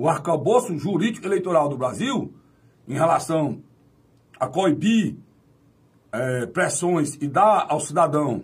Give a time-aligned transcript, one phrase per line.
[0.00, 2.32] o arcabouço jurídico eleitoral do Brasil
[2.88, 3.62] em relação
[4.40, 5.16] a coibir
[6.10, 8.42] é, pressões e dar ao cidadão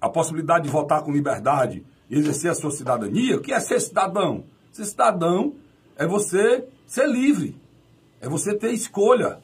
[0.00, 3.80] a possibilidade de votar com liberdade e exercer a sua cidadania, o que é ser
[3.80, 4.44] cidadão?
[4.70, 5.56] Ser cidadão
[5.96, 7.60] é você ser livre,
[8.20, 9.40] é você ter escolha,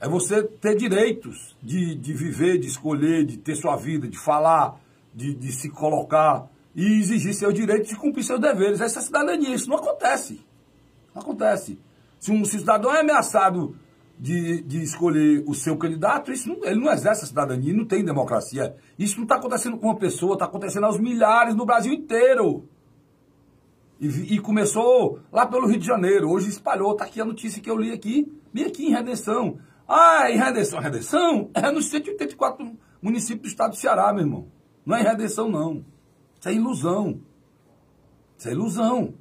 [0.00, 4.80] é você ter direitos de, de viver, de escolher, de ter sua vida, de falar,
[5.14, 8.80] de, de se colocar e exigir seu direito de cumprir seus deveres.
[8.80, 10.40] Essa é cidadania, isso não acontece.
[11.14, 11.78] Não acontece.
[12.18, 13.74] Se um cidadão é ameaçado
[14.18, 18.04] de, de escolher o seu candidato, isso não, ele não exerce a cidadania, não tem
[18.04, 18.76] democracia.
[18.98, 22.68] Isso não está acontecendo com uma pessoa, está acontecendo aos milhares no Brasil inteiro.
[23.98, 27.70] E, e, começou lá pelo Rio de Janeiro, hoje espalhou, está aqui a notícia que
[27.70, 29.58] eu li aqui, bem aqui em Redenção.
[29.86, 34.46] Ah, em Redenção, Redenção é nos 184 municípios do estado do Ceará, meu irmão.
[34.86, 35.84] Não é em Redenção, não.
[36.40, 37.20] Isso é ilusão.
[38.38, 39.14] Isso é ilusão.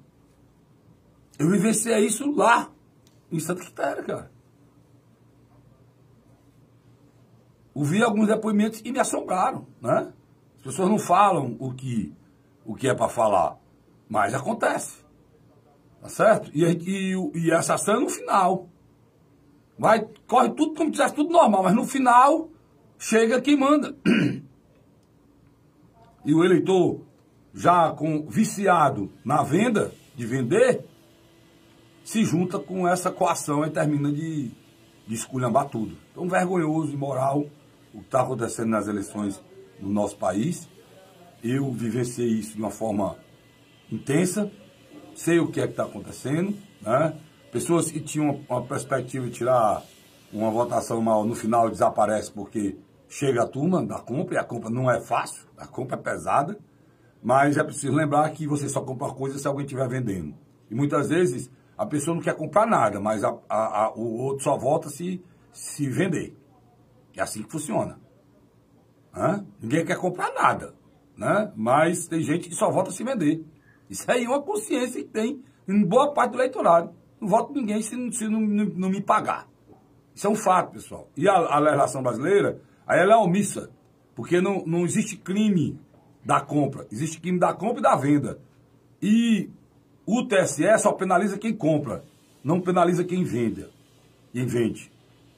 [1.37, 2.71] Eu vivenciei isso lá,
[3.29, 4.31] em Santa Quitéria, cara.
[7.73, 10.13] Ouvi alguns depoimentos e me assombraram, né?
[10.57, 12.13] As pessoas não falam o que,
[12.65, 13.57] o que é para falar,
[14.09, 15.03] mas acontece.
[16.01, 16.49] Tá certo?
[16.53, 18.69] E, e, e essa ação é no final.
[19.77, 22.49] Vai, corre tudo como se tivesse tudo normal, mas no final
[22.97, 23.95] chega quem manda.
[26.25, 26.99] E o eleitor
[27.59, 30.85] já com viciado na venda, de vender,
[32.05, 34.49] se junta com essa coação e termina de,
[35.05, 35.97] de esculhambar tudo.
[36.09, 37.41] Então, vergonhoso, imoral,
[37.93, 39.43] o que está acontecendo nas eleições
[39.77, 40.69] no nosso país.
[41.43, 43.17] Eu vivenciei isso de uma forma
[43.91, 44.49] intensa,
[45.13, 47.13] sei o que é que está acontecendo, né?
[47.51, 49.83] Pessoas que tinham uma perspectiva de tirar
[50.31, 52.77] uma votação mal, no final desaparece porque
[53.09, 56.57] chega a turma da compra, e a compra não é fácil, a compra é pesada,
[57.21, 60.35] mas é preciso lembrar que você só compra coisa se alguém estiver vendendo.
[60.69, 64.43] E muitas vezes a pessoa não quer comprar nada, mas a, a, a, o outro
[64.43, 66.35] só volta se, se vender.
[67.15, 67.99] É assim que funciona.
[69.13, 69.45] Hã?
[69.61, 70.73] Ninguém quer comprar nada,
[71.17, 71.51] né?
[71.55, 73.43] mas tem gente que só vota se vender.
[73.89, 76.93] Isso aí é uma consciência que tem em boa parte do eleitorado.
[77.19, 79.47] Não voto ninguém se, se não, não, não, me pagar.
[80.15, 81.09] Isso é um fato, pessoal.
[81.17, 83.69] E a, a legislação brasileira, aí ela é omissa.
[84.15, 85.79] Porque não, não existe crime
[86.23, 86.85] da compra.
[86.91, 88.39] Existe crime da compra e da venda.
[89.01, 89.49] E
[90.05, 92.03] o TSE só penaliza quem compra,
[92.43, 93.65] não penaliza quem vende.
[94.31, 94.91] Quem vende.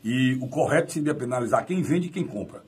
[0.04, 2.64] E o correto seria penalizar quem vende e quem compra.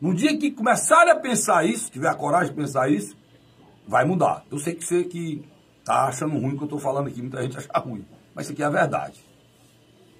[0.00, 3.16] No dia que começarem a pensar isso, tiver a coragem de pensar isso,
[3.86, 4.44] vai mudar.
[4.50, 5.44] Eu sei que você que
[5.84, 8.04] tá achando ruim o que eu estou falando aqui, muita gente acha ruim.
[8.34, 9.24] Mas isso aqui é a verdade.